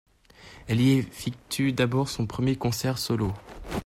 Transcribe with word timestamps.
Elle 0.67 0.81
y 0.81 0.93
effectue 0.93 1.73
d’ailleurs 1.73 2.09
son 2.09 2.25
premier 2.25 2.55
concert 2.55 2.97
solo. 2.97 3.33